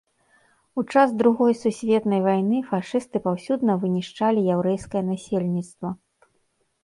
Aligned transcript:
У 0.81 0.83
час 0.93 1.11
другой 1.19 1.53
сусветнай 1.63 2.21
вайны 2.27 2.57
фашысты 2.71 3.17
паўсюдна 3.27 3.73
вынішчалі 3.83 4.45
яўрэйскае 4.55 5.03
насельніцтва. 5.11 5.89